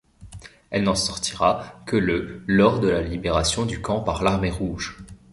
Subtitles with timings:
[0.71, 4.97] Elle n'en sortira que le lors de la libération du camp par l'Armée rouge.